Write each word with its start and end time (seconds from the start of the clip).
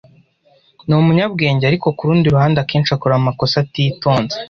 Ni 0.87 0.95
umunyabwenge, 1.01 1.63
ariko 1.67 1.87
kurundi 1.97 2.25
ruhande 2.33 2.57
akenshi 2.61 2.91
akora 2.93 3.13
amakosa 3.17 3.55
atitonze. 3.63 4.35